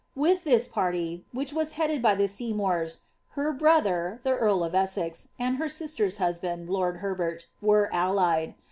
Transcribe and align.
With 0.15 0.45
this 0.45 0.67
party, 0.67 1.25
which 1.31 1.53
was 1.53 1.73
lieaded 1.77 2.01
by 2.01 2.15
e 2.19 2.25
Seymours, 2.25 3.01
her 3.33 3.49
only 3.49 3.59
brother, 3.59 4.19
the 4.23 4.31
earl 4.31 4.63
of 4.63 4.73
Essex, 4.73 5.27
and 5.37 5.57
her 5.57 5.67
sister^s 5.67 6.17
hus 6.17 6.43
od, 6.43 6.69
lord 6.69 6.97
Herbert, 7.05 7.45
were 7.61 7.87
allied. 7.93 8.55